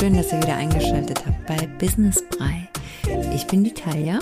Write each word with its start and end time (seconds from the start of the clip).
Schön, 0.00 0.16
dass 0.16 0.32
ihr 0.32 0.38
wieder 0.38 0.56
eingeschaltet 0.56 1.26
habt 1.26 1.44
bei 1.44 1.66
Business 1.78 2.24
Brei. 2.30 2.70
Ich 3.34 3.46
bin 3.46 3.64
die 3.64 3.74
Talia. 3.74 4.18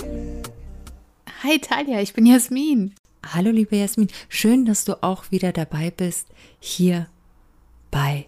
Hi 1.41 1.57
Talia, 1.57 2.01
ich 2.01 2.11
bin 2.11 2.25
Jasmin. 2.25 2.95
Hallo 3.25 3.49
liebe 3.49 3.77
Jasmin, 3.77 4.09
schön, 4.27 4.65
dass 4.65 4.83
du 4.83 5.01
auch 5.01 5.31
wieder 5.31 5.53
dabei 5.53 5.89
bist 5.89 6.27
hier 6.59 7.07
bei 7.91 8.25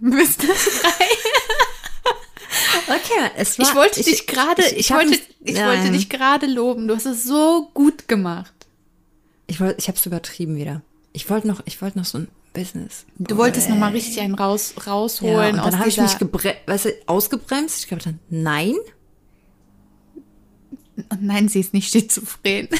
Business 0.00 0.82
Brei. 0.82 1.06
Okay, 2.88 3.30
es 3.36 3.58
war 3.58 3.66
Ich 3.66 3.74
wollte 3.74 4.02
dich 4.02 4.26
gerade, 4.26 4.62
ich, 4.62 4.76
ich 4.76 4.92
hab 4.92 4.98
wollte, 4.98 5.18
ich 5.44 5.56
wollte 5.56 5.90
dich 5.90 6.08
gerade 6.10 6.46
loben. 6.46 6.86
Du 6.86 6.94
hast 6.94 7.06
es 7.06 7.24
so 7.24 7.70
gut 7.72 8.06
gemacht. 8.06 8.52
Ich 9.46 9.60
wollte, 9.60 9.76
ich 9.78 9.88
habe 9.88 9.96
es 9.96 10.06
übertrieben 10.06 10.56
wieder. 10.56 10.82
Ich 11.12 11.28
wollte 11.30 11.48
noch, 11.48 11.62
ich 11.64 11.80
wollte 11.82 11.98
noch 11.98 12.04
so 12.04 12.18
ein 12.18 12.28
Business. 12.56 13.06
Du 13.18 13.36
wolltest 13.36 13.68
noch 13.68 13.76
mal 13.76 13.92
richtig 13.92 14.20
einen 14.20 14.34
raus, 14.34 14.74
ja, 14.76 14.82
rausholen 14.92 15.58
aus 15.60 15.70
dann 15.70 15.78
habe 15.78 15.88
ich 15.88 16.00
mich 16.00 16.18
gebre 16.18 16.54
weißt 16.66 16.84
du, 16.86 16.90
ausgebremst. 17.06 17.80
Ich 17.80 17.88
glaube 17.88 18.02
dann, 18.04 18.18
nein. 18.28 18.74
Und 21.10 21.22
nein, 21.22 21.48
sie 21.48 21.60
ist 21.60 21.74
nicht 21.74 21.92
schizophren. 21.92 22.68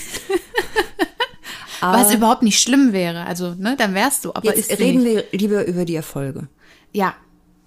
Aber 1.80 1.98
Was 1.98 2.14
überhaupt 2.14 2.42
nicht 2.42 2.58
schlimm 2.60 2.92
wäre. 2.92 3.26
Also, 3.26 3.54
ne, 3.54 3.76
dann 3.76 3.92
wärst 3.94 4.24
du. 4.24 4.30
Aber 4.34 4.46
jetzt 4.56 4.70
reden 4.78 5.02
nicht. 5.02 5.26
wir 5.32 5.38
lieber 5.38 5.66
über 5.66 5.84
die 5.84 5.94
Erfolge. 5.94 6.48
Ja, 6.92 7.14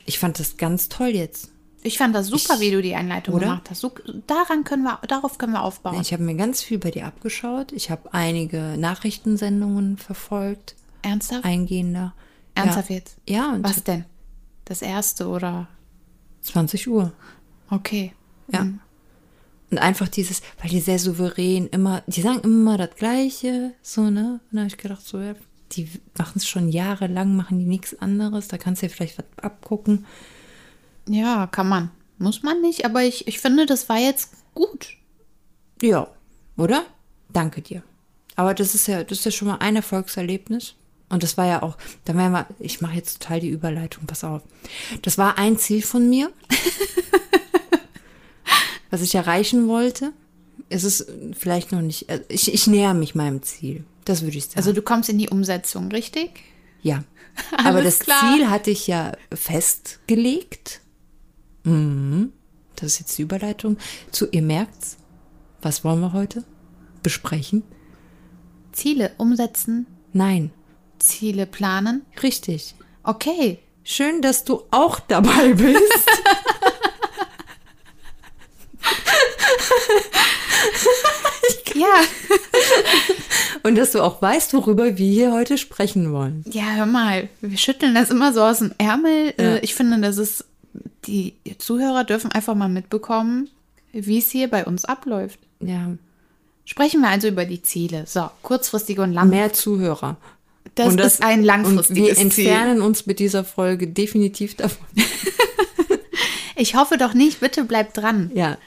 Ich 0.05 0.17
fand 0.17 0.39
das 0.39 0.57
ganz 0.57 0.89
toll 0.89 1.09
jetzt. 1.09 1.51
ich 1.83 1.99
fand 1.99 2.15
das 2.15 2.25
super, 2.27 2.55
Ich- 2.55 2.59
wie 2.61 2.71
du 2.71 2.81
die 2.81 2.95
Einleitung 2.95 3.35
oder? 3.35 3.45
gemacht 3.45 3.69
hast. 3.69 3.81
So, 3.81 3.91
daran 4.25 4.63
können 4.63 4.81
wir, 4.83 4.99
darauf 5.07 5.37
können 5.37 5.53
wir 5.53 5.61
aufbauen. 5.61 6.01
Ich 6.01 6.11
habe 6.11 6.23
mir 6.23 6.33
ganz 6.35 6.63
viel 6.63 6.79
bei 6.79 6.89
dir 6.89 7.05
abgeschaut. 7.05 7.71
Ich 7.71 7.91
habe 7.91 8.11
einige 8.13 8.75
Nachrichtensendungen 8.79 9.97
verfolgt, 9.97 10.75
Ernsthaft? 11.01 11.45
eingehender. 11.45 12.13
Ernsthaft 12.55 12.89
ja. 12.89 12.95
jetzt? 12.95 13.17
Ja, 13.27 13.53
und 13.53 13.63
Was 13.63 13.83
denn? 13.83 14.05
Das 14.65 14.81
erste 14.81 15.27
oder? 15.27 15.67
20 16.41 16.87
Uhr. 16.87 17.11
Okay. 17.69 18.13
Ja. 18.51 18.67
Und 19.71 19.77
einfach 19.77 20.07
dieses, 20.07 20.41
weil 20.59 20.69
die 20.71 20.79
sehr 20.79 20.99
souverän 20.99 21.67
immer, 21.67 22.01
die 22.07 22.21
sagen 22.21 22.39
immer 22.39 22.77
das 22.77 22.95
Gleiche, 22.95 23.73
so, 23.81 24.09
ne? 24.09 24.39
Und 24.51 24.55
da 24.55 24.59
habe 24.61 24.67
ich 24.67 24.77
gedacht, 24.77 25.05
so, 25.05 25.19
ja, 25.19 25.35
die 25.73 25.87
machen 26.17 26.37
es 26.37 26.47
schon 26.47 26.69
jahrelang, 26.69 27.35
machen 27.35 27.59
die 27.59 27.65
nichts 27.65 27.99
anderes, 27.99 28.47
da 28.47 28.57
kannst 28.57 28.81
du 28.81 28.87
ja 28.87 28.93
vielleicht 28.93 29.19
was 29.19 29.25
abgucken. 29.43 30.05
Ja, 31.07 31.47
kann 31.47 31.69
man. 31.69 31.91
Muss 32.17 32.43
man 32.43 32.61
nicht, 32.61 32.85
aber 32.85 33.03
ich, 33.03 33.27
ich 33.27 33.39
finde, 33.39 33.65
das 33.65 33.87
war 33.89 33.97
jetzt 33.97 34.33
gut. 34.53 34.97
Ja, 35.81 36.07
oder? 36.57 36.83
Danke 37.31 37.61
dir. 37.61 37.83
Aber 38.35 38.53
das 38.53 38.75
ist 38.75 38.87
ja, 38.87 39.03
das 39.03 39.19
ist 39.19 39.25
ja 39.25 39.31
schon 39.31 39.47
mal 39.47 39.57
ein 39.57 39.75
Erfolgserlebnis. 39.75 40.75
Und 41.09 41.23
das 41.23 41.37
war 41.37 41.47
ja 41.47 41.63
auch, 41.63 41.77
da 42.05 42.15
werden 42.15 42.31
wir, 42.31 42.47
ich 42.59 42.81
mache 42.81 42.95
jetzt 42.95 43.21
total 43.21 43.39
die 43.39 43.49
Überleitung, 43.49 44.05
pass 44.05 44.23
auf. 44.23 44.43
Das 45.01 45.17
war 45.17 45.37
ein 45.37 45.57
Ziel 45.57 45.81
von 45.81 46.07
mir, 46.07 46.31
was 48.91 49.01
ich 49.01 49.15
erreichen 49.15 49.67
wollte. 49.67 50.13
Es 50.69 50.83
ist 50.83 51.07
vielleicht 51.37 51.71
noch 51.71 51.81
nicht, 51.81 52.09
äh, 52.09 52.21
ich, 52.29 52.53
ich 52.53 52.67
näher 52.67 52.93
mich 52.93 53.15
meinem 53.15 53.41
Ziel. 53.41 53.83
Das 54.05 54.21
würde 54.21 54.37
ich 54.37 54.45
sagen. 54.45 54.57
Also 54.57 54.71
du 54.71 54.83
kommst 54.83 55.09
in 55.09 55.17
die 55.17 55.29
Umsetzung, 55.29 55.91
richtig? 55.91 56.41
ja. 56.81 57.03
Aber 57.63 57.81
das 57.81 57.99
klar. 57.99 58.35
Ziel 58.35 58.49
hatte 58.49 58.69
ich 58.69 58.85
ja 58.85 59.13
festgelegt. 59.33 60.81
Mhm. 61.63 62.33
Das 62.75 62.93
ist 62.93 62.99
jetzt 62.99 63.17
die 63.17 63.21
Überleitung 63.21 63.77
zu, 64.11 64.27
ihr 64.31 64.41
merkt's, 64.41 64.97
was 65.61 65.85
wollen 65.85 66.01
wir 66.01 66.11
heute 66.11 66.43
besprechen? 67.01 67.63
Ziele 68.73 69.11
umsetzen, 69.17 69.87
Nein, 70.11 70.51
Ziele 70.99 71.45
planen. 71.45 72.05
richtig. 72.21 72.75
Okay. 73.03 73.59
Schön, 73.83 74.21
dass 74.21 74.43
du 74.43 74.63
auch 74.71 74.99
dabei 74.99 75.53
bist. 75.53 76.09
Ja. 81.75 82.01
Und 83.63 83.75
dass 83.77 83.91
du 83.91 84.01
auch 84.01 84.21
weißt, 84.21 84.53
worüber 84.53 84.97
wir 84.97 85.11
hier 85.11 85.31
heute 85.31 85.57
sprechen 85.57 86.11
wollen. 86.11 86.43
Ja, 86.49 86.63
hör 86.75 86.85
mal. 86.85 87.29
Wir 87.41 87.57
schütteln 87.57 87.95
das 87.95 88.09
immer 88.09 88.33
so 88.33 88.41
aus 88.43 88.59
dem 88.59 88.73
Ärmel. 88.77 89.33
Ja. 89.37 89.55
Äh, 89.55 89.59
Ich 89.59 89.75
finde, 89.75 89.99
das 90.01 90.17
ist, 90.17 90.45
die 91.05 91.35
Zuhörer 91.57 92.03
dürfen 92.03 92.31
einfach 92.31 92.55
mal 92.55 92.67
mitbekommen, 92.69 93.49
wie 93.93 94.17
es 94.19 94.29
hier 94.29 94.49
bei 94.49 94.65
uns 94.65 94.85
abläuft. 94.85 95.39
Ja, 95.61 95.91
Sprechen 96.65 97.01
wir 97.01 97.09
also 97.09 97.27
über 97.27 97.45
die 97.45 97.63
Ziele. 97.63 98.03
So, 98.05 98.29
kurzfristige 98.43 99.01
und 99.01 99.13
lang. 99.13 99.29
mehr 99.29 99.53
Zuhörer. 99.53 100.17
Das, 100.79 100.87
Und 100.93 101.01
ist 101.01 101.21
ein 101.21 101.43
langfristiges 101.43 102.17
wir 102.17 102.17
entfernen 102.17 102.81
uns 102.81 103.05
mit 103.05 103.19
dieser 103.19 103.43
Folge 103.43 103.87
definitiv 103.87 104.55
davon. 104.55 104.87
Ziel. 104.95 105.05
Ich 106.55 106.75
hoffe 106.75 106.97
doch 106.97 107.13
nicht. 107.13 107.39
Bitte 107.39 107.63
bleibt 107.63 107.95
dran. 107.97 108.31
Ja, 108.33 108.57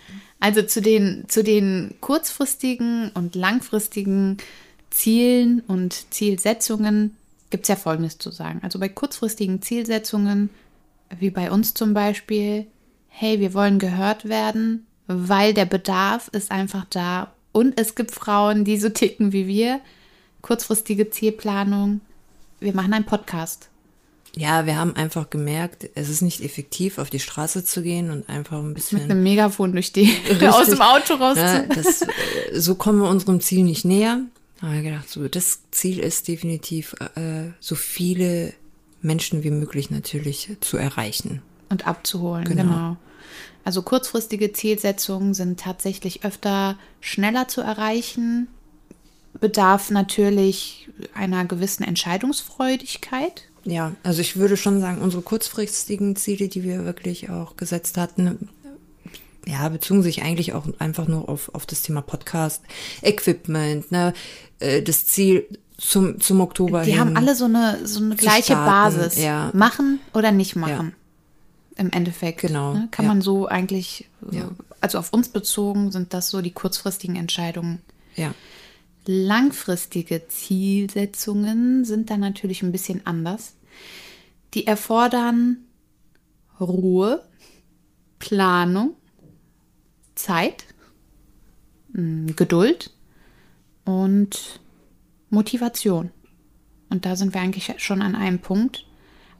Also 0.40 0.62
zu 0.62 0.80
den, 0.80 1.24
zu 1.28 1.44
den 1.44 1.94
kurzfristigen 2.00 3.10
und 3.12 3.34
langfristigen 3.34 4.38
Zielen 4.90 5.60
und 5.66 6.10
Zielsetzungen 6.10 7.16
gibt 7.50 7.64
es 7.64 7.68
ja 7.68 7.76
Folgendes 7.76 8.16
zu 8.16 8.30
sagen. 8.30 8.60
Also 8.62 8.78
bei 8.78 8.88
kurzfristigen 8.88 9.60
Zielsetzungen, 9.60 10.48
wie 11.18 11.28
bei 11.28 11.50
uns 11.50 11.74
zum 11.74 11.92
Beispiel, 11.92 12.66
hey, 13.08 13.40
wir 13.40 13.52
wollen 13.52 13.78
gehört 13.78 14.26
werden, 14.26 14.86
weil 15.06 15.52
der 15.52 15.66
Bedarf 15.66 16.28
ist 16.32 16.50
einfach 16.50 16.86
da. 16.88 17.34
Und 17.52 17.78
es 17.78 17.94
gibt 17.94 18.10
Frauen, 18.10 18.64
die 18.64 18.78
so 18.78 18.88
ticken 18.88 19.32
wie 19.32 19.46
wir. 19.46 19.80
Kurzfristige 20.42 21.10
Zielplanung. 21.10 22.00
Wir 22.60 22.74
machen 22.74 22.92
einen 22.92 23.06
Podcast. 23.06 23.68
ja, 24.36 24.66
wir 24.66 24.76
haben 24.76 24.96
einfach 24.96 25.30
gemerkt, 25.30 25.88
es 25.94 26.08
ist 26.08 26.22
nicht 26.22 26.42
effektiv, 26.42 26.98
auf 26.98 27.10
die 27.10 27.20
Straße 27.20 27.64
zu 27.64 27.82
gehen 27.82 28.10
und 28.10 28.28
einfach 28.28 28.58
ein 28.58 28.68
Mit 28.68 28.74
bisschen 28.76 29.00
einem 29.02 29.22
Megafon 29.22 29.72
durch 29.72 29.92
die, 29.92 30.14
aus 30.48 30.68
dem 30.68 30.80
Auto 30.80 31.14
raus. 31.14 31.36
Ja, 31.36 31.62
das, 31.62 32.02
äh, 32.02 32.06
so 32.54 32.74
kommen 32.74 33.00
wir 33.00 33.08
unserem 33.08 33.40
Ziel 33.40 33.64
nicht 33.64 33.84
näher. 33.84 34.20
Da 34.60 34.68
haben 34.68 34.74
wir 34.74 34.82
gedacht, 34.90 35.08
so, 35.10 35.26
das 35.28 35.60
Ziel 35.70 35.98
ist 35.98 36.28
definitiv, 36.28 36.94
äh, 37.14 37.50
so 37.60 37.74
viele 37.74 38.54
Menschen 39.00 39.42
wie 39.42 39.50
möglich 39.50 39.90
natürlich 39.90 40.56
zu 40.60 40.76
erreichen. 40.76 41.42
und 41.68 41.86
abzuholen. 41.86 42.44
Genau. 42.44 42.62
Genau. 42.62 42.96
Also 43.64 43.82
kurzfristige 43.82 44.52
Zielsetzungen 44.52 45.34
sind 45.34 45.60
tatsächlich 45.60 46.24
öfter 46.24 46.78
schneller 47.00 47.48
zu 47.48 47.60
erreichen, 47.60 48.48
bedarf 49.40 49.90
natürlich 49.90 50.88
einer 51.14 51.44
gewissen 51.44 51.84
Entscheidungsfreudigkeit. 51.84 53.44
Ja, 53.64 53.92
also 54.02 54.20
ich 54.20 54.36
würde 54.36 54.56
schon 54.56 54.80
sagen, 54.80 55.00
unsere 55.00 55.22
kurzfristigen 55.22 56.16
Ziele, 56.16 56.48
die 56.48 56.62
wir 56.64 56.84
wirklich 56.84 57.30
auch 57.30 57.56
gesetzt 57.56 57.96
hatten, 57.96 58.48
ja, 59.46 59.68
bezogen 59.68 60.02
sich 60.02 60.22
eigentlich 60.22 60.52
auch 60.52 60.66
einfach 60.78 61.08
nur 61.08 61.28
auf, 61.28 61.52
auf 61.54 61.66
das 61.66 61.82
Thema 61.82 62.00
Podcast, 62.00 62.62
Equipment, 63.02 63.90
ne, 63.90 64.14
äh, 64.60 64.82
das 64.82 65.06
Ziel 65.06 65.46
zum, 65.78 66.20
zum 66.20 66.40
Oktober. 66.40 66.82
Die 66.84 66.92
hin. 66.92 67.00
haben 67.00 67.16
alle 67.16 67.34
so 67.34 67.46
eine, 67.46 67.86
so 67.86 68.00
eine 68.02 68.14
gleiche 68.16 68.52
starten, 68.52 68.96
Basis. 68.96 69.22
ja. 69.22 69.50
Machen 69.52 69.98
oder 70.14 70.30
nicht 70.30 70.54
machen. 70.54 70.94
Im 71.76 71.90
Endeffekt. 71.90 72.42
Genau, 72.42 72.74
Ne? 72.74 72.88
Kann 72.90 73.06
ja. 73.06 73.08
man 73.08 73.22
so 73.22 73.46
eigentlich, 73.46 74.08
Ja. 74.30 74.50
also 74.80 74.98
auf 74.98 75.12
uns 75.12 75.28
bezogen 75.28 75.90
sind 75.90 76.14
das 76.14 76.28
so 76.30 76.40
die 76.40 76.52
kurzfristigen 76.52 77.16
Entscheidungen. 77.16 77.80
Ja, 78.14 78.34
Langfristige 79.06 80.28
Zielsetzungen 80.28 81.84
sind 81.84 82.10
dann 82.10 82.20
natürlich 82.20 82.62
ein 82.62 82.72
bisschen 82.72 83.06
anders. 83.06 83.54
Die 84.54 84.66
erfordern 84.66 85.58
Ruhe, 86.60 87.22
Planung, 88.18 88.94
Zeit, 90.14 90.64
mh, 91.92 92.32
Geduld 92.36 92.90
und 93.84 94.60
Motivation. 95.30 96.10
Und 96.90 97.06
da 97.06 97.16
sind 97.16 97.34
wir 97.34 97.40
eigentlich 97.40 97.72
schon 97.78 98.02
an 98.02 98.14
einem 98.14 98.38
Punkt. 98.38 98.86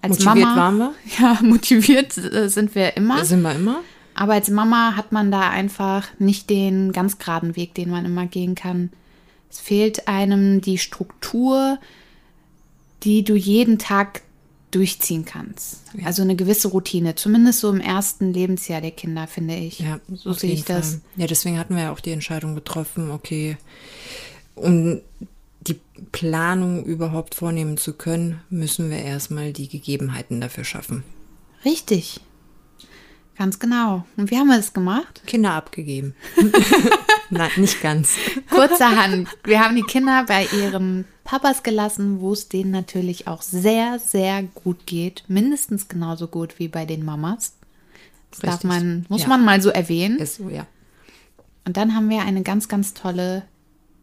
Als 0.01 0.19
Motiviert 0.19 0.49
Mama, 0.49 0.57
waren 0.57 0.79
wir? 0.79 0.95
Ja, 1.21 1.39
motiviert 1.43 2.17
äh, 2.19 2.49
sind 2.49 2.75
wir 2.75 2.97
immer. 2.97 3.25
sind 3.25 3.43
wir 3.43 3.55
immer. 3.55 3.81
Aber 4.15 4.33
als 4.35 4.51
Mama 4.51 4.97
hat 4.97 5.13
man 5.13 5.31
da 5.31 5.49
einfach 5.51 6.09
nicht 6.19 6.51
den 6.51 6.93
ganz 6.93 7.19
geraden 7.19 7.57
Weg, 7.57 7.75
den 7.75 7.91
man 7.91 8.05
immer 8.05 8.27
gehen 8.27 8.55
kann. 8.55 8.91
Es 9.53 9.61
fehlt 9.61 10.09
einem 10.09 10.63
die 10.63 10.79
Struktur, 10.79 11.79
die 13.03 13.23
du 13.23 13.35
jeden 13.35 13.79
Tag 13.79 14.23
durchziehen 14.71 15.27
kannst. 15.27 15.83
Also 16.03 16.23
eine 16.23 16.37
gewisse 16.37 16.69
Routine, 16.69 17.15
zumindest 17.17 17.61
so 17.61 17.71
im 17.71 17.81
ersten 17.81 18.33
Lebensjahr 18.33 18.81
der 18.81 18.93
Kinder, 18.93 19.27
finde 19.27 19.55
ich. 19.57 19.81
Ja, 19.81 20.01
so 20.15 20.33
sehe 20.33 20.55
ich 20.55 20.65
das. 20.65 20.93
Fall. 20.93 21.01
Ja, 21.17 21.27
deswegen 21.27 21.59
hatten 21.59 21.77
wir 21.77 21.83
ja 21.83 21.93
auch 21.93 22.01
die 22.01 22.13
Entscheidung 22.13 22.55
getroffen, 22.55 23.11
okay, 23.11 23.59
um 24.55 25.03
die 25.61 25.79
Planung 26.13 26.85
überhaupt 26.85 27.35
vornehmen 27.35 27.77
zu 27.77 27.93
können, 27.93 28.41
müssen 28.49 28.89
wir 28.89 28.99
erstmal 28.99 29.53
die 29.53 29.69
Gegebenheiten 29.69 30.41
dafür 30.41 30.65
schaffen. 30.65 31.05
Richtig. 31.67 32.21
Ganz 33.37 33.59
genau. 33.59 34.07
Und 34.17 34.31
wie 34.31 34.39
haben 34.39 34.49
wir 34.49 34.57
das 34.57 34.73
gemacht? 34.73 35.23
Kinder 35.27 35.53
abgegeben. 35.53 36.15
Nein, 37.35 37.51
nicht 37.57 37.81
ganz. 37.81 38.17
Kurzerhand. 38.51 39.27
Wir 39.45 39.61
haben 39.65 39.75
die 39.75 39.83
Kinder 39.83 40.25
bei 40.29 40.47
ihren 40.53 41.07
Papas 41.25 41.63
gelassen, 41.63 42.21
wo 42.21 42.33
es 42.35 42.49
denen 42.51 42.71
natürlich 42.71 43.27
auch 43.27 43.41
sehr, 43.41 43.99
sehr 43.99 44.43
gut 44.43 44.87
geht. 44.87 45.25
Mindestens 45.29 45.89
genauso 45.89 46.27
gut 46.29 46.59
wie 46.59 46.69
bei 46.69 46.85
den 46.85 47.05
Mamas. 47.05 47.55
Das 48.31 48.41
darf 48.41 48.53
Richtig. 48.57 48.69
man, 48.69 49.07
muss 49.09 49.23
Ja. 49.23 49.29
man 49.29 49.45
mal 49.45 49.63
so 49.63 49.71
erwähnen. 49.71 50.19
Ist 50.19 50.37
so, 50.37 50.51
ja. 50.51 50.67
Und 51.65 51.77
dann 51.79 51.95
haben 51.95 52.11
wir 52.11 52.21
eine 52.23 52.43
ganz, 52.43 52.69
ganz 52.69 52.93
tolle 52.93 53.45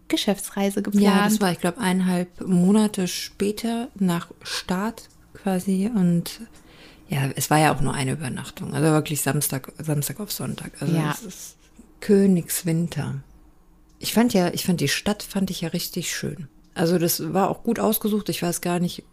Geschäftsreise 0.08 0.81
geplant. 0.81 1.06
Ja, 1.06 1.24
das 1.26 1.40
war, 1.40 1.52
ich 1.52 1.60
glaube, 1.60 1.78
eineinhalb 1.80 2.42
Monate 2.48 3.08
später 3.08 3.90
nach 4.00 4.30
Start 4.42 5.08
quasi. 5.36 5.92
Und 5.94 6.42
ja, 7.10 7.30
es 7.36 7.52
war 7.52 7.60
ja 7.60 7.76
auch 7.76 7.81
nur 7.81 7.94
eine 7.94 8.14
Übernachtung. 8.14 8.74
Also 8.74 8.88
wirklich 8.92 9.22
Samstag, 9.22 9.72
Samstag 9.78 10.20
auf 10.20 10.31
Sonntag. 10.31 10.72
Also 10.80 10.96
Ja. 10.96 11.12
es 11.12 11.22
ist 11.22 11.56
Königswinter. 12.00 13.24
Ich 14.00 14.13
fand 14.13 14.34
ja, 14.34 14.54
ich 14.54 14.66
fand 14.66 14.80
die 14.81 14.88
Stadt 14.88 15.24
fand 15.24 15.51
ich 15.51 15.62
ja 15.62 15.69
richtig 15.69 16.16
schön. 16.16 16.48
Also 16.74 16.98
das 16.98 17.34
war 17.34 17.50
auch 17.50 17.63
gut 17.63 17.80
ausgesucht. 17.80 18.30
Ich 18.30 18.42
weiß 18.42 18.62
gar 18.62 18.80
nicht, 18.80 19.04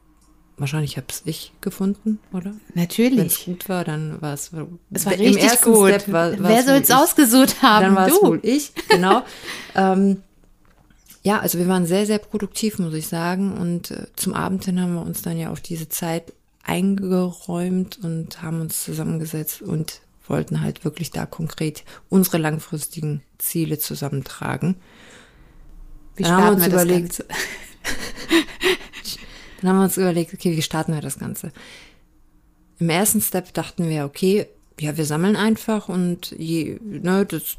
wahrscheinlich 0.56 0.96
habe 0.96 1.06
es 1.10 1.22
ich 1.24 1.52
gefunden, 1.60 2.20
oder? 2.32 2.52
Wenn 2.74 2.84
es 2.84 2.90
Natürlich. 2.98 3.44
gut 3.44 3.68
war, 3.68 3.84
dann 3.84 4.20
war 4.22 4.34
es. 4.34 4.52
Es 4.92 5.06
war 5.06 5.12
im 5.14 5.20
richtig 5.20 5.42
ersten 5.42 5.72
gut. 5.72 5.88
Step 5.88 6.12
war, 6.12 6.32
Wer 6.38 6.62
soll 6.62 6.76
es 6.76 6.90
ausgesucht 6.90 7.62
haben? 7.62 7.86
Dann 7.86 7.94
war 7.96 8.08
es 8.08 8.20
du. 8.20 8.26
wohl 8.26 8.40
ich, 8.42 8.72
genau. 8.88 9.22
ähm, 9.74 10.22
ja, 11.22 11.40
also 11.40 11.58
wir 11.58 11.66
waren 11.66 11.86
sehr, 11.86 12.06
sehr 12.06 12.18
produktiv, 12.18 12.78
muss 12.78 12.94
ich 12.94 13.08
sagen. 13.08 13.56
Und 13.58 13.90
äh, 13.90 14.06
zum 14.14 14.32
Abend 14.32 14.64
hin 14.64 14.80
haben 14.80 14.94
wir 14.94 15.02
uns 15.02 15.22
dann 15.22 15.36
ja 15.36 15.50
auf 15.50 15.60
diese 15.60 15.88
Zeit 15.88 16.32
eingeräumt 16.62 17.98
und 18.02 18.42
haben 18.42 18.60
uns 18.60 18.84
zusammengesetzt 18.84 19.62
und 19.62 20.00
wollten 20.28 20.62
halt 20.62 20.84
wirklich 20.84 21.10
da 21.10 21.26
konkret 21.26 21.84
unsere 22.08 22.38
langfristigen 22.38 23.22
Ziele 23.38 23.78
zusammentragen. 23.78 24.76
Wie 26.16 26.22
Dann 26.22 26.32
haben 26.32 26.44
wir 26.44 26.52
uns 26.52 26.60
wir 26.62 26.72
überlegt-? 26.72 27.24
Dann 29.60 29.70
haben 29.70 29.76
wir 29.78 29.84
uns 29.84 29.96
überlegt, 29.96 30.34
okay, 30.34 30.56
wie 30.56 30.62
starten 30.62 30.94
wir 30.94 31.00
das 31.00 31.18
Ganze? 31.18 31.52
Im 32.78 32.90
ersten 32.90 33.20
Step 33.20 33.54
dachten 33.54 33.88
wir, 33.88 34.04
okay, 34.04 34.46
ja, 34.78 34.96
wir 34.96 35.06
sammeln 35.06 35.36
einfach 35.36 35.88
und 35.88 36.32
je, 36.38 36.78
ne, 36.82 37.24
das 37.24 37.56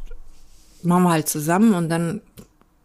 machen 0.83 1.03
wir 1.03 1.11
halt 1.11 1.27
zusammen 1.27 1.73
und 1.73 1.89
dann 1.89 2.21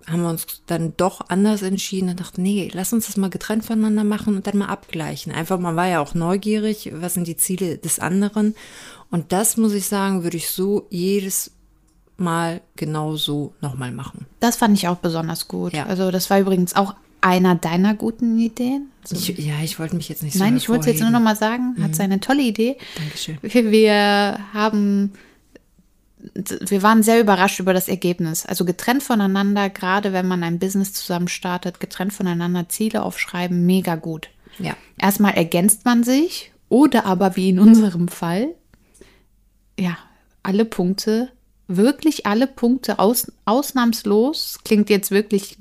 haben 0.06 0.22
wir 0.22 0.30
uns 0.30 0.62
dann 0.66 0.94
doch 0.96 1.20
anders 1.28 1.62
entschieden 1.62 2.08
und 2.10 2.20
dachten, 2.20 2.42
nee, 2.42 2.70
lass 2.72 2.92
uns 2.92 3.06
das 3.06 3.16
mal 3.16 3.30
getrennt 3.30 3.64
voneinander 3.64 4.04
machen 4.04 4.36
und 4.36 4.46
dann 4.46 4.58
mal 4.58 4.66
abgleichen. 4.66 5.32
Einfach, 5.32 5.58
man 5.58 5.76
war 5.76 5.86
ja 5.88 6.00
auch 6.00 6.14
neugierig, 6.14 6.90
was 6.94 7.14
sind 7.14 7.26
die 7.26 7.36
Ziele 7.36 7.78
des 7.78 7.98
anderen. 7.98 8.54
Und 9.10 9.32
das 9.32 9.56
muss 9.56 9.72
ich 9.74 9.86
sagen, 9.86 10.24
würde 10.24 10.36
ich 10.36 10.50
so 10.50 10.86
jedes 10.90 11.52
Mal 12.16 12.60
genau 12.76 13.16
so 13.16 13.54
nochmal 13.60 13.90
machen. 13.90 14.26
Das 14.40 14.56
fand 14.56 14.76
ich 14.76 14.86
auch 14.88 14.96
besonders 14.98 15.48
gut. 15.48 15.72
Ja. 15.72 15.86
Also 15.86 16.10
das 16.10 16.30
war 16.30 16.38
übrigens 16.40 16.76
auch 16.76 16.94
einer 17.20 17.54
deiner 17.54 17.94
guten 17.94 18.38
Ideen. 18.38 18.90
Also, 19.02 19.16
Ich, 19.16 19.38
ja, 19.38 19.54
ich 19.62 19.78
wollte 19.78 19.96
mich 19.96 20.08
jetzt 20.08 20.22
nicht 20.22 20.34
so 20.34 20.38
nein, 20.44 20.56
ich 20.56 20.68
wollte 20.68 20.82
es 20.82 20.86
jetzt 20.86 21.00
nur 21.00 21.10
noch 21.10 21.20
hervorheben. 21.20 21.24
mal 21.24 21.74
sagen. 21.74 21.82
Hat 21.82 21.94
seine 21.94 22.20
tolle 22.20 22.42
Idee. 22.42 22.76
Dankeschön. 22.96 23.38
Wir 23.42 24.38
haben, 24.52 25.12
wir 26.34 26.82
waren 26.82 27.02
sehr 27.02 27.20
überrascht 27.20 27.60
über 27.60 27.74
das 27.74 27.88
Ergebnis. 27.88 28.46
Also 28.46 28.64
getrennt 28.64 29.02
voneinander, 29.02 29.68
gerade 29.70 30.12
wenn 30.12 30.26
man 30.26 30.42
ein 30.42 30.58
Business 30.58 30.92
zusammen 30.92 31.28
startet, 31.28 31.80
getrennt 31.80 32.12
voneinander 32.12 32.68
Ziele 32.68 33.02
aufschreiben, 33.02 33.66
mega 33.66 33.96
gut. 33.96 34.28
Ja. 34.58 34.76
Erstmal 34.98 35.34
ergänzt 35.34 35.84
man 35.84 36.04
sich 36.04 36.52
oder 36.68 37.04
aber 37.04 37.36
wie 37.36 37.50
in 37.50 37.58
unserem 37.58 38.08
Fall, 38.08 38.54
ja, 39.78 39.98
alle 40.42 40.64
Punkte, 40.64 41.30
wirklich 41.68 42.26
alle 42.26 42.46
Punkte 42.46 42.98
aus, 42.98 43.30
ausnahmslos, 43.44 44.60
klingt 44.64 44.90
jetzt 44.90 45.10
wirklich 45.10 45.58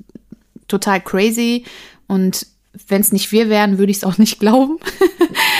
total 0.68 1.00
crazy 1.00 1.64
und 2.06 2.46
wenn 2.88 3.02
es 3.02 3.12
nicht 3.12 3.32
wir 3.32 3.50
wären, 3.50 3.76
würde 3.76 3.90
ich 3.90 3.98
es 3.98 4.04
auch 4.04 4.16
nicht 4.16 4.40
glauben. 4.40 4.78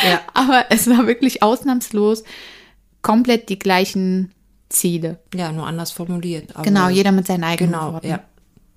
Ja. 0.05 0.20
Aber 0.35 0.67
es 0.70 0.88
war 0.88 1.06
wirklich 1.06 1.43
ausnahmslos 1.43 2.25
komplett 3.03 3.49
die 3.50 3.59
gleichen 3.59 4.32
Ziele. 4.72 5.19
Ja, 5.34 5.52
nur 5.52 5.66
anders 5.66 5.90
formuliert. 5.92 6.52
Genau, 6.62 6.88
jeder 6.88 7.12
mit 7.12 7.26
seinen 7.26 7.44
eigenen 7.44 7.72
Genau, 7.72 7.92
Worten. 7.94 8.06
ja. 8.08 8.20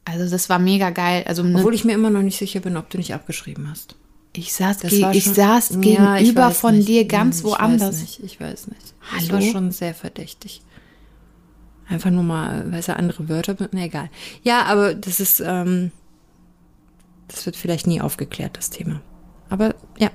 Also 0.06 0.30
das 0.30 0.50
war 0.50 0.60
mega 0.60 0.92
geil. 0.92 1.24
Also 1.28 1.42
ne, 1.44 1.58
Obwohl 1.58 1.74
ich 1.74 1.84
mir 1.86 1.94
immer 1.94 2.10
noch 2.12 2.22
nicht 2.22 2.38
sicher 2.38 2.60
bin, 2.60 2.78
ob 2.78 2.90
du 2.90 2.98
nicht 2.98 3.14
abgeschrieben 3.14 3.70
hast. 3.70 3.96
ich 4.34 4.54
saß, 4.54 4.78
Das 4.80 4.92
ge 4.92 5.02
war 5.02 5.16
ich 5.16 5.24
schon- 5.24 5.34
saß 5.34 5.70
Ja, 5.72 5.78
gegenüber 5.80 6.20
ich 6.20 6.36
weiß 6.36 6.58
von 6.60 6.76
nicht. 6.76 6.88
dir 6.88 7.06
ganz 7.08 7.40
ich 7.40 7.44
woanders. 7.46 7.90
Weiß 7.96 8.02
nicht, 8.02 8.20
ich 8.24 8.40
weiß 8.40 8.68
nicht. 8.68 8.82
Das 9.14 9.30
Hallo? 9.30 9.34
war 9.34 9.42
schon 9.52 9.72
sehr 9.72 9.94
verdächtig. 9.96 10.62
Einfach 11.88 12.10
nur 12.12 12.24
mal, 12.24 12.72
weißt 12.72 12.90
du, 12.90 12.96
andere 12.98 13.30
Wörter, 13.30 13.56
na 13.72 13.82
egal. 13.86 14.10
Ja, 14.44 14.64
aber 14.66 14.94
das 14.96 15.20
ist, 15.20 15.40
ähm, 15.40 15.92
das 17.28 17.46
wird 17.46 17.56
vielleicht 17.56 17.88
nie 17.88 18.02
aufgeklärt, 18.02 18.58
das 18.58 18.70
Thema. 18.70 19.02
Aber 19.50 19.76
ja, 19.98 20.10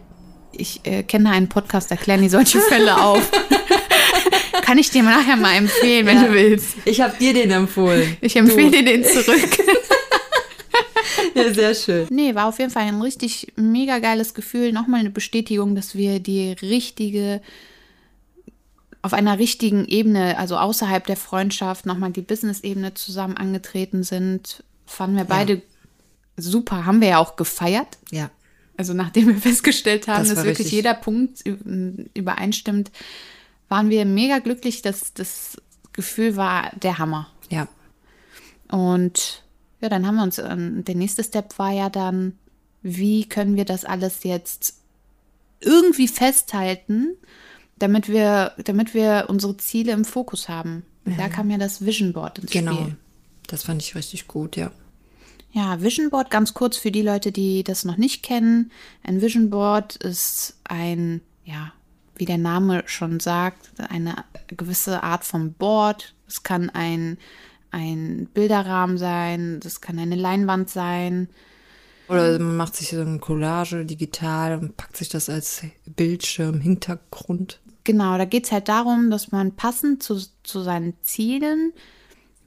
Ich 0.52 0.80
äh, 0.84 1.04
kenne 1.04 1.30
einen 1.30 1.48
Podcast, 1.48 1.90
da 1.92 1.96
klären 1.96 2.22
die 2.22 2.28
solche 2.28 2.60
Fälle 2.60 3.00
auf. 3.02 3.30
Kann 4.70 4.78
ich 4.78 4.90
dir 4.92 5.02
nachher 5.02 5.34
mal 5.34 5.56
empfehlen, 5.56 6.06
wenn 6.06 6.22
du 6.24 6.32
willst. 6.32 6.76
ich 6.84 7.00
habe 7.00 7.16
dir 7.18 7.34
den 7.34 7.50
empfohlen. 7.50 8.16
Ich 8.20 8.36
empfehle 8.36 8.70
dir 8.70 8.84
den 8.84 9.02
zurück. 9.02 9.48
Ja, 11.34 11.52
sehr 11.52 11.74
schön. 11.74 12.06
Nee, 12.10 12.34
war 12.36 12.46
auf 12.48 12.58
jeden 12.60 12.70
Fall 12.70 12.84
ein 12.84 13.00
richtig 13.02 13.52
mega 13.56 13.98
geiles 13.98 14.32
Gefühl. 14.34 14.72
Nochmal 14.72 15.00
eine 15.00 15.10
Bestätigung, 15.10 15.74
dass 15.74 15.94
wir 15.96 16.20
die 16.20 16.52
richtige, 16.62 17.40
auf 19.02 19.12
einer 19.12 19.38
richtigen 19.38 19.86
Ebene, 19.86 20.38
also 20.38 20.56
außerhalb 20.56 21.04
der 21.06 21.16
Freundschaft, 21.16 21.84
nochmal 21.86 22.10
die 22.12 22.22
Business-Ebene 22.22 22.94
zusammen 22.94 23.36
angetreten 23.36 24.02
sind. 24.04 24.62
Fanden 24.86 25.16
wir 25.16 25.24
beide 25.24 25.62
super. 26.36 26.84
Haben 26.86 27.00
wir 27.00 27.08
ja 27.08 27.18
auch 27.18 27.34
gefeiert. 27.36 27.98
Ja, 28.12 28.30
Also 28.76 28.94
nachdem 28.94 29.26
wir 29.28 29.36
festgestellt 29.36 30.06
haben, 30.08 30.20
Das 30.20 30.28
dass 30.34 30.38
wirklich 30.44 30.58
richtig- 30.60 30.72
jeder 30.72 30.94
Punkt 30.94 31.40
übereinstimmt, 32.14 32.90
waren 33.70 33.88
wir 33.88 34.04
mega 34.04 34.40
glücklich. 34.40 34.82
dass 34.82 35.14
das 35.14 35.56
Gefühl 35.94 36.36
war 36.36 36.70
der 36.76 36.98
Hammer. 36.98 37.28
ja, 37.48 37.66
Und 38.70 39.42
ja, 39.80 39.88
dann 39.88 40.06
haben 40.06 40.16
wir 40.16 40.22
uns, 40.22 40.38
ähm, 40.38 40.84
der 40.84 40.94
nächste 40.94 41.24
Step 41.24 41.58
war 41.58 41.72
ja 41.72 41.88
dann, 41.88 42.38
wie 42.82 43.26
können 43.26 43.56
wir 43.56 43.64
das 43.64 43.84
alles 43.86 44.24
jetzt 44.24 44.74
irgendwie 45.60 46.08
festhalten, 46.08 47.16
damit 47.78 48.08
wir, 48.08 48.52
damit 48.64 48.92
wir 48.94 49.26
unsere 49.28 49.56
Ziele 49.56 49.92
im 49.92 50.04
Fokus 50.04 50.48
haben. 50.48 50.84
Und 51.04 51.18
da 51.18 51.28
kam 51.28 51.50
ja 51.50 51.58
das 51.58 51.84
Vision 51.84 52.12
Board 52.12 52.38
ins 52.38 52.50
genau. 52.50 52.74
Spiel. 52.74 52.96
Das 53.46 53.64
fand 53.64 53.82
ich 53.82 53.94
richtig 53.94 54.28
gut, 54.28 54.56
ja. 54.56 54.70
Ja, 55.52 55.80
Vision 55.82 56.10
Board, 56.10 56.30
ganz 56.30 56.54
kurz 56.54 56.76
für 56.76 56.92
die 56.92 57.02
Leute, 57.02 57.32
die 57.32 57.64
das 57.64 57.84
noch 57.84 57.96
nicht 57.96 58.22
kennen. 58.22 58.70
Ein 59.02 59.20
Vision 59.20 59.50
Board 59.50 59.96
ist 59.96 60.58
ein, 60.64 61.20
ja, 61.44 61.72
wie 62.20 62.26
der 62.26 62.38
Name 62.38 62.82
schon 62.86 63.18
sagt, 63.18 63.72
eine 63.88 64.14
gewisse 64.46 65.02
Art 65.02 65.24
von 65.24 65.54
Board. 65.54 66.14
Es 66.28 66.42
kann 66.42 66.68
ein, 66.70 67.16
ein 67.70 68.28
Bilderrahmen 68.32 68.98
sein, 68.98 69.58
das 69.60 69.80
kann 69.80 69.98
eine 69.98 70.16
Leinwand 70.16 70.68
sein. 70.68 71.28
Oder 72.08 72.38
man 72.38 72.56
macht 72.56 72.76
sich 72.76 72.90
so 72.90 73.00
eine 73.00 73.18
Collage 73.18 73.86
digital 73.86 74.58
und 74.58 74.76
packt 74.76 74.98
sich 74.98 75.08
das 75.08 75.30
als 75.30 75.62
Bildschirm, 75.86 76.60
Hintergrund. 76.60 77.60
Genau, 77.84 78.18
da 78.18 78.26
geht 78.26 78.44
es 78.44 78.52
halt 78.52 78.68
darum, 78.68 79.10
dass 79.10 79.32
man 79.32 79.56
passend 79.56 80.02
zu, 80.02 80.20
zu 80.42 80.60
seinen 80.60 80.94
Zielen 81.02 81.72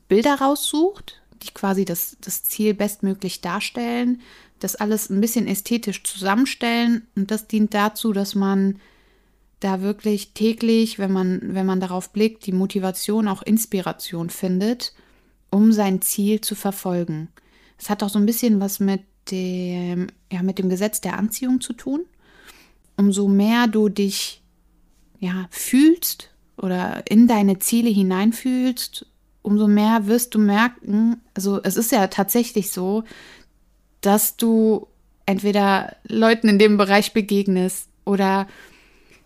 Bilder 0.08 0.36
raussucht, 0.36 1.22
die 1.42 1.51
quasi 1.51 1.86
das, 1.86 2.18
das 2.22 2.44
Ziel 2.44 2.75
bestmöglich 2.75 3.42
darstellen, 3.42 4.22
das 4.60 4.75
alles 4.75 5.10
ein 5.10 5.20
bisschen 5.20 5.48
ästhetisch 5.48 6.03
zusammenstellen 6.03 7.08
und 7.15 7.32
das 7.32 7.48
dient 7.48 7.74
dazu, 7.74 8.13
dass 8.13 8.36
man 8.36 8.80
da 9.63 9.82
wirklich 9.82 10.34
täglich, 10.34 11.00
wenn 11.00 11.12
man, 11.12 11.39
wenn 11.53 11.65
man 11.65 11.79
darauf 11.79 12.12
blickt, 12.12 12.46
die 12.46 12.51
Motivation, 12.51 13.27
auch 13.27 13.41
Inspiration 13.41 14.29
findet, 14.29 14.93
um 15.50 15.72
sein 15.72 16.01
Ziel 16.01 16.41
zu 16.41 16.55
verfolgen. 16.55 17.29
Es 17.77 17.89
hat 17.89 18.03
auch 18.03 18.10
so 18.10 18.20
ein 18.20 18.25
bisschen 18.25 18.60
was 18.60 18.79
mit 18.79 19.01
dem, 19.32 20.08
ja, 20.32 20.43
mit 20.43 20.60
dem 20.60 20.70
Gesetz 20.70 21.01
der 21.01 21.17
Anziehung 21.17 21.62
zu 21.62 21.74
tun. 21.74 22.01
Umso 22.98 23.27
mehr 23.27 23.67
du 23.67 23.89
dich 23.89 24.41
ja, 25.20 25.48
fühlst 25.50 26.29
oder 26.58 27.03
in 27.10 27.27
deine 27.27 27.60
Ziele 27.60 27.89
hineinfühlst, 27.89 29.05
umso 29.41 29.67
mehr 29.67 30.08
wirst 30.08 30.36
du 30.36 30.39
merken, 30.39 31.22
also 31.34 31.62
es 31.63 31.77
ist 31.77 31.91
ja 31.91 32.08
tatsächlich 32.08 32.72
so, 32.72 33.03
dass 34.01 34.38
du 34.38 34.88
entweder 35.25 35.96
Leuten 36.08 36.50
in 36.50 36.60
dem 36.60 36.77
Bereich 36.77 37.13
begegnest 37.13 37.89
oder 38.05 38.48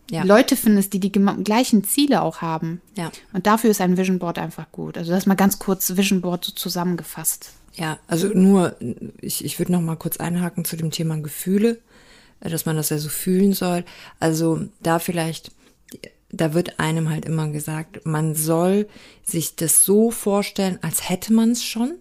Ja. 0.09 0.23
Leute 0.23 0.55
findest, 0.55 0.93
die 0.93 0.99
die 0.99 1.11
gleichen 1.11 1.83
Ziele 1.83 2.21
auch 2.21 2.41
haben. 2.41 2.81
Ja. 2.95 3.11
Und 3.33 3.45
dafür 3.45 3.71
ist 3.71 3.81
ein 3.81 3.97
Vision 3.97 4.19
Board 4.19 4.39
einfach 4.39 4.71
gut. 4.71 4.97
Also 4.97 5.11
das 5.11 5.25
mal 5.25 5.35
ganz 5.35 5.59
kurz 5.59 5.97
Vision 5.97 6.21
Board 6.21 6.45
so 6.45 6.53
zusammengefasst. 6.53 7.51
Ja, 7.75 7.99
also 8.07 8.27
nur, 8.29 8.75
ich, 9.21 9.45
ich 9.45 9.59
würde 9.59 9.71
noch 9.71 9.81
mal 9.81 9.97
kurz 9.97 10.17
einhaken 10.17 10.65
zu 10.65 10.77
dem 10.77 10.91
Thema 10.91 11.17
Gefühle, 11.17 11.79
äh, 12.39 12.49
dass 12.49 12.65
man 12.65 12.75
das 12.75 12.89
ja 12.89 12.97
so 12.97 13.09
fühlen 13.09 13.53
soll. 13.53 13.83
Also 14.19 14.61
da 14.81 14.99
vielleicht, 14.99 15.51
da 16.31 16.53
wird 16.53 16.79
einem 16.79 17.09
halt 17.09 17.25
immer 17.25 17.49
gesagt, 17.49 18.05
man 18.05 18.33
soll 18.33 18.87
sich 19.23 19.55
das 19.55 19.83
so 19.83 20.09
vorstellen, 20.09 20.79
als 20.81 21.09
hätte 21.09 21.33
man 21.33 21.51
es 21.51 21.63
schon 21.63 21.95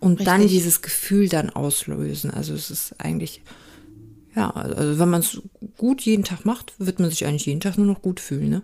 und 0.00 0.26
dann 0.26 0.42
Richtig. 0.42 0.58
dieses 0.58 0.82
Gefühl 0.82 1.28
dann 1.28 1.50
auslösen. 1.50 2.30
Also 2.30 2.54
es 2.54 2.70
ist 2.70 2.94
eigentlich, 2.98 3.42
ja, 4.38 4.50
also 4.50 5.00
wenn 5.00 5.10
man 5.10 5.18
es 5.20 5.42
gut 5.76 6.02
jeden 6.02 6.22
Tag 6.22 6.44
macht, 6.44 6.72
wird 6.78 7.00
man 7.00 7.10
sich 7.10 7.26
eigentlich 7.26 7.46
jeden 7.46 7.60
Tag 7.60 7.76
nur 7.76 7.88
noch 7.88 8.02
gut 8.02 8.20
fühlen, 8.20 8.50
ne? 8.50 8.62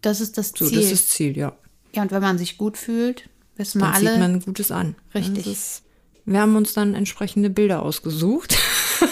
Das 0.00 0.22
ist 0.22 0.38
das 0.38 0.54
So, 0.56 0.66
Ziel. 0.66 0.80
das 0.80 0.90
ist 0.90 1.10
Ziel, 1.10 1.36
ja. 1.36 1.52
ja, 1.94 2.00
und 2.00 2.12
wenn 2.12 2.22
man 2.22 2.38
sich 2.38 2.56
gut 2.56 2.78
fühlt, 2.78 3.28
wissen 3.56 3.82
wir 3.82 3.92
alle. 3.92 4.16
man 4.18 4.40
Gutes 4.40 4.70
an. 4.70 4.94
Richtig. 5.14 5.44
Das 5.44 5.52
ist, 5.52 5.82
wir 6.24 6.40
haben 6.40 6.56
uns 6.56 6.72
dann 6.72 6.94
entsprechende 6.94 7.50
Bilder 7.50 7.82
ausgesucht. 7.82 8.56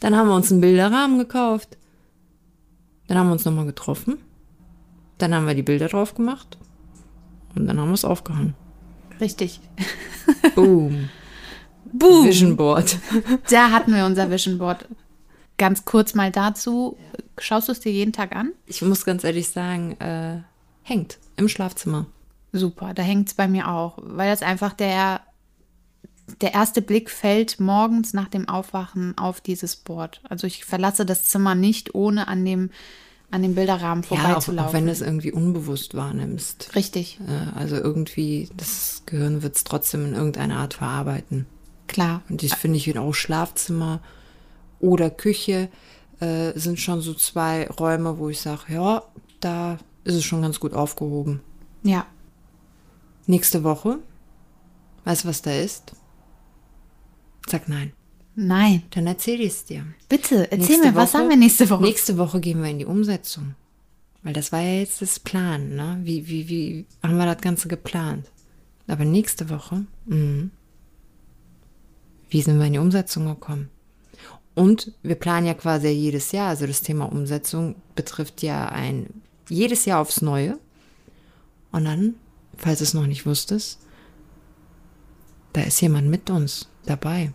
dann 0.00 0.14
haben 0.14 0.28
wir 0.28 0.36
uns 0.36 0.52
einen 0.52 0.60
Bilderrahmen 0.60 1.18
gekauft. 1.18 1.78
Dann 3.06 3.16
haben 3.16 3.28
wir 3.28 3.32
uns 3.32 3.46
nochmal 3.46 3.64
getroffen. 3.64 4.18
Dann 5.16 5.34
haben 5.34 5.46
wir 5.46 5.54
die 5.54 5.62
Bilder 5.62 5.88
drauf 5.88 6.14
gemacht. 6.14 6.58
Und 7.54 7.66
dann 7.66 7.80
haben 7.80 7.88
wir 7.88 7.94
es 7.94 8.04
aufgehangen. 8.04 8.52
Richtig. 9.18 9.60
Boom. 10.54 11.08
Boom. 11.92 12.26
Vision 12.26 12.56
Board. 12.56 12.98
Da 13.50 13.70
hatten 13.70 13.94
wir 13.94 14.04
unser 14.06 14.30
Vision 14.30 14.58
Board. 14.58 14.86
Ganz 15.58 15.84
kurz 15.84 16.14
mal 16.14 16.30
dazu. 16.30 16.96
Schaust 17.38 17.68
du 17.68 17.72
es 17.72 17.80
dir 17.80 17.92
jeden 17.92 18.12
Tag 18.12 18.34
an? 18.34 18.52
Ich 18.66 18.82
muss 18.82 19.04
ganz 19.04 19.24
ehrlich 19.24 19.48
sagen, 19.48 19.92
äh, 20.00 20.40
hängt 20.82 21.18
im 21.36 21.48
Schlafzimmer. 21.48 22.06
Super, 22.52 22.94
da 22.94 23.02
hängt 23.02 23.28
es 23.28 23.34
bei 23.34 23.48
mir 23.48 23.68
auch, 23.68 23.98
weil 24.00 24.30
das 24.30 24.42
einfach 24.42 24.72
der, 24.72 25.20
der 26.40 26.54
erste 26.54 26.80
Blick 26.82 27.10
fällt 27.10 27.60
morgens 27.60 28.14
nach 28.14 28.28
dem 28.28 28.48
Aufwachen 28.48 29.16
auf 29.18 29.40
dieses 29.40 29.76
Board. 29.76 30.20
Also 30.28 30.46
ich 30.46 30.64
verlasse 30.64 31.04
das 31.04 31.24
Zimmer 31.26 31.54
nicht, 31.54 31.94
ohne 31.94 32.28
an 32.28 32.44
dem, 32.44 32.70
an 33.30 33.42
dem 33.42 33.54
Bilderrahmen 33.54 34.04
Ja, 34.04 34.10
auch, 34.10 34.22
vorbeizulaufen. 34.22 34.68
auch 34.68 34.72
wenn 34.72 34.86
du 34.86 34.92
es 34.92 35.02
irgendwie 35.02 35.32
unbewusst 35.32 35.94
wahrnimmst. 35.94 36.74
Richtig, 36.74 37.18
Äh, 37.26 37.58
also 37.58 37.76
irgendwie, 37.76 38.48
das 38.56 39.02
Gehirn 39.06 39.42
wird 39.42 39.56
es 39.56 39.64
trotzdem 39.64 40.06
in 40.06 40.14
irgendeiner 40.14 40.56
Art 40.58 40.74
verarbeiten. 40.74 41.46
Klar. 41.86 42.22
Und 42.28 42.42
das 42.42 42.54
finde 42.54 42.76
ich 42.78 42.98
auch 42.98 43.12
Schlafzimmer 43.12 44.00
oder 44.80 45.10
Küche 45.10 45.68
äh, 46.20 46.52
sind 46.58 46.78
schon 46.80 47.00
so 47.00 47.14
zwei 47.14 47.68
Räume, 47.68 48.18
wo 48.18 48.28
ich 48.28 48.40
sage, 48.40 48.72
ja, 48.72 49.02
da 49.40 49.78
ist 50.04 50.14
es 50.14 50.24
schon 50.24 50.42
ganz 50.42 50.60
gut 50.60 50.72
aufgehoben. 50.74 51.40
Ja, 51.82 52.06
Nächste 53.28 53.64
Woche, 53.64 53.98
weißt 55.04 55.24
du, 55.24 55.28
was 55.28 55.42
da 55.42 55.50
ist? 55.52 55.92
Sag 57.48 57.68
nein. 57.68 57.92
nein, 58.36 58.82
Dann 58.90 59.06
erzähle 59.06 59.42
ich 59.42 59.52
es 59.52 59.64
dir. 59.64 59.84
bitte, 60.08 60.44
erzähl 60.52 60.58
Nächste 60.76 60.86
mir, 60.88 60.94
was 60.94 61.12
Woche- 61.14 61.18
haben 61.22 61.28
wir 61.30 61.36
nächste 61.36 61.68
Woche? 61.70 61.82
Nächste 61.82 62.18
Woche 62.18 62.40
gehen 62.40 62.62
wir 62.62 62.70
in 62.70 62.78
die 62.78 62.84
Umsetzung. 62.86 63.54
Weil 64.22 64.32
das 64.32 64.52
war 64.52 64.60
ja 64.60 64.80
jetzt 64.80 65.02
das 65.02 65.18
Plan, 65.20 65.74
ne? 65.74 65.98
Wie, 66.02 66.28
wie, 66.28 66.48
wie 66.48 66.86
haben 67.02 67.16
wir 67.16 67.26
das 67.26 67.40
Ganze 67.42 67.68
geplant? 67.68 68.30
Aber 68.88 69.04
nächste 69.04 69.50
Woche, 69.50 69.84
mhm. 70.06 70.50
Wie 72.36 72.42
sind 72.42 72.58
wir 72.58 72.66
in 72.66 72.74
die 72.74 72.78
Umsetzung 72.78 73.24
gekommen? 73.24 73.70
Und 74.54 74.92
wir 75.02 75.14
planen 75.14 75.46
ja 75.46 75.54
quasi 75.54 75.88
jedes 75.88 76.32
Jahr, 76.32 76.50
also 76.50 76.66
das 76.66 76.82
Thema 76.82 77.10
Umsetzung 77.10 77.76
betrifft 77.94 78.42
ja 78.42 78.68
ein 78.68 79.06
jedes 79.48 79.86
Jahr 79.86 80.02
aufs 80.02 80.20
Neue. 80.20 80.58
Und 81.72 81.86
dann, 81.86 82.16
falls 82.58 82.80
du 82.80 82.84
es 82.84 82.92
noch 82.92 83.06
nicht 83.06 83.24
wusstest, 83.24 83.78
da 85.54 85.62
ist 85.62 85.80
jemand 85.80 86.08
mit 86.08 86.28
uns 86.28 86.68
dabei 86.84 87.32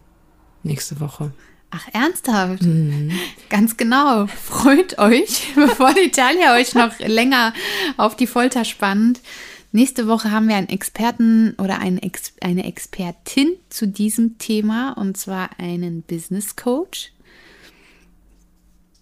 nächste 0.61 0.99
Woche. 0.99 1.33
Ach, 1.71 1.87
ernsthaft? 1.93 2.61
Mhm. 2.61 3.11
Ganz 3.49 3.77
genau. 3.77 4.27
Freut 4.27 4.99
euch, 4.99 5.47
bevor 5.55 5.95
die 5.95 6.11
Talia 6.11 6.53
euch 6.53 6.75
noch 6.75 6.99
länger 6.99 7.55
auf 7.97 8.15
die 8.15 8.27
Folter 8.27 8.65
spannt. 8.65 9.19
Nächste 9.73 10.07
Woche 10.07 10.31
haben 10.31 10.49
wir 10.49 10.55
einen 10.55 10.69
Experten 10.69 11.55
oder 11.57 11.79
einen 11.79 11.97
Ex 11.97 12.33
eine 12.41 12.65
Expertin 12.65 13.55
zu 13.69 13.87
diesem 13.87 14.37
Thema 14.37 14.91
und 14.93 15.15
zwar 15.17 15.49
einen 15.59 16.01
Business 16.01 16.55
Coach. 16.57 17.13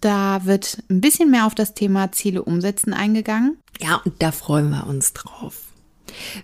Da 0.00 0.44
wird 0.44 0.82
ein 0.88 1.00
bisschen 1.00 1.30
mehr 1.30 1.46
auf 1.46 1.54
das 1.54 1.74
Thema 1.74 2.12
Ziele 2.12 2.42
umsetzen 2.42 2.94
eingegangen. 2.94 3.58
Ja, 3.80 4.00
und 4.04 4.22
da 4.22 4.32
freuen 4.32 4.70
wir 4.70 4.86
uns 4.86 5.12
drauf. 5.12 5.64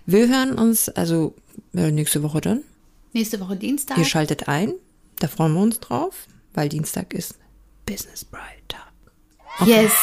Wir 0.05 0.27
hören 0.27 0.53
uns, 0.53 0.89
also 0.89 1.33
äh, 1.73 1.91
nächste 1.91 2.21
Woche 2.21 2.41
dann. 2.41 2.63
Nächste 3.13 3.39
Woche 3.39 3.55
Dienstag. 3.55 3.97
Ihr 3.97 4.05
schaltet 4.05 4.47
ein. 4.47 4.73
Da 5.19 5.27
freuen 5.27 5.53
wir 5.53 5.61
uns 5.61 5.79
drauf, 5.79 6.27
weil 6.53 6.69
Dienstag 6.69 7.13
ist 7.13 7.35
Business 7.85 8.25
Bride 8.25 8.43
Tag. 8.67 8.91
Yes. 9.65 9.93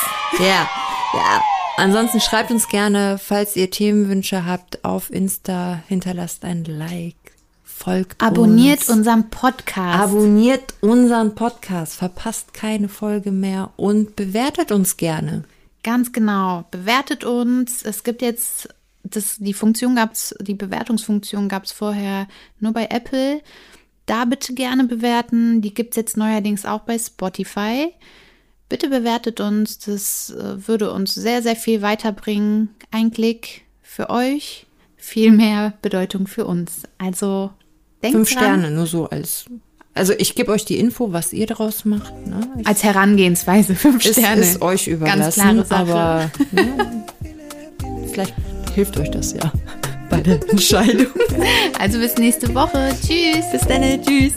Ja, 0.41 0.69
ja. 1.15 1.43
Ansonsten 1.77 2.21
schreibt 2.21 2.51
uns 2.51 2.69
gerne, 2.69 3.19
falls 3.19 3.57
ihr 3.57 3.71
Themenwünsche 3.71 4.47
habt, 4.47 4.85
auf 4.85 5.11
Insta. 5.11 5.83
Hinterlasst 5.89 6.45
ein 6.45 6.65
Like. 6.65 7.17
Folgt 7.65 8.23
Abonniert 8.23 8.81
uns. 8.81 8.91
unseren 8.91 9.29
Podcast. 9.29 10.01
Abonniert 10.01 10.75
unseren 10.81 11.35
Podcast. 11.35 11.97
Verpasst 11.97 12.55
keine 12.55 12.89
Folge 12.89 13.33
mehr 13.33 13.71
und 13.77 14.15
bewertet 14.15 14.71
uns 14.71 14.97
gerne. 14.97 15.45
Ganz 15.83 16.13
genau. 16.13 16.65
Bewertet 16.71 17.25
uns. 17.25 17.83
Es 17.83 18.05
gibt 18.05 18.23
jetzt, 18.23 18.69
das, 19.03 19.37
die 19.39 19.53
Funktion 19.53 19.97
gab's, 19.97 20.35
die 20.41 20.55
Bewertungsfunktion 20.55 21.49
gab 21.49 21.65
es 21.65 21.73
vorher 21.73 22.29
nur 22.61 22.73
bei 22.73 22.87
Apple. 22.87 23.43
Da 24.07 24.25
bitte 24.25 24.55
gerne 24.55 24.85
bewerten. 24.85 25.61
Die 25.61 25.75
gibt 25.75 25.91
es 25.91 25.97
jetzt 25.97 26.17
neuerdings 26.17 26.65
auch 26.65 26.81
bei 26.81 26.99
Spotify. 26.99 27.93
Bitte 28.75 28.89
bewertet 28.89 29.39
uns. 29.39 29.79
Das 29.79 30.35
äh, 30.37 30.67
würde 30.67 30.91
uns 30.91 31.15
sehr, 31.15 31.43
sehr 31.43 31.55
viel 31.55 31.81
weiterbringen. 31.81 32.71
Ein 32.91 33.13
Klick 33.13 33.63
für 33.83 34.11
euch, 34.11 34.67
viel 34.97 35.31
mehr 35.31 35.75
Bedeutung 35.81 36.27
für 36.27 36.45
uns. 36.45 36.83
Also 36.99 37.53
denkt 38.03 38.17
Fünf 38.17 38.33
dran, 38.33 38.43
Sterne, 38.43 38.71
nur 38.73 38.89
so 38.89 39.09
als. 39.09 39.45
Also 39.95 40.13
ich 40.19 40.35
gebe 40.35 40.51
euch 40.51 40.65
die 40.65 40.81
Info, 40.81 41.13
was 41.13 41.33
ihr 41.33 41.47
daraus 41.47 41.85
macht. 41.85 42.13
Ne? 42.27 42.49
Als 42.65 42.83
Herangehensweise 42.83 43.75
fünf 43.77 44.05
Ist, 44.05 44.19
Sterne. 44.19 44.41
ist 44.41 44.61
euch 44.61 44.89
überlassen, 44.89 45.41
klare 45.41 45.65
Sache. 45.65 45.81
aber 45.81 46.31
ne, 46.51 47.05
vielleicht 48.11 48.35
hilft 48.75 48.97
euch 48.99 49.13
das 49.13 49.35
ja 49.35 49.53
bei 50.11 50.21
der 50.21 50.41
Entscheidung. 50.51 51.07
Also 51.79 52.01
bis 52.01 52.17
nächste 52.17 52.53
Woche. 52.53 52.89
Tschüss. 53.07 53.45
Bis 53.53 53.61
dann, 53.69 54.03
tschüss. 54.03 54.33